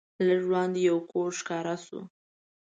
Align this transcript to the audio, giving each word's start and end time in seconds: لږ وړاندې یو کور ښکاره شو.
لږ 0.27 0.41
وړاندې 0.47 0.79
یو 0.89 0.97
کور 1.11 1.29
ښکاره 1.39 1.75
شو. 1.85 2.01